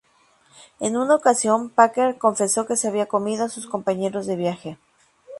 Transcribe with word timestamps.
En 0.79 0.97
una 0.97 1.13
ocasión 1.13 1.69
Packer 1.69 2.17
confesó 2.17 2.65
que 2.65 2.75
se 2.75 2.87
había 2.87 3.05
comido 3.05 3.45
a 3.45 3.49
sus 3.49 3.67
compañeros 3.67 4.25
de 4.25 4.35
viaje. 4.35 4.77